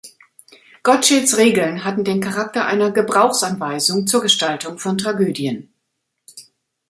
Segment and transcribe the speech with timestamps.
[0.81, 5.71] Gottscheds Regeln hatten den Charakter einer Gebrauchsanweisung zur Gestaltung von Tragödien.